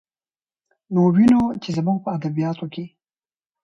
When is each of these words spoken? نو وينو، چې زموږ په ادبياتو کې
نو 0.93 1.01
وينو، 1.15 1.43
چې 1.63 1.69
زموږ 1.77 1.97
په 2.03 2.09
ادبياتو 2.17 2.65
کې 2.73 2.85